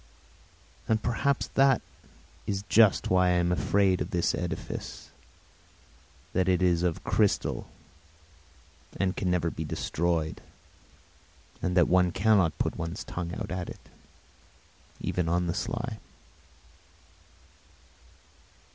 [0.87, 1.79] And perhaps that
[2.47, 5.11] is just why I am afraid of this edifice,
[6.33, 7.67] that it is of crystal
[8.99, 10.41] and can never be destroyed
[11.61, 13.89] and that one cannot put one's tongue out at it
[15.01, 15.99] even on the sly.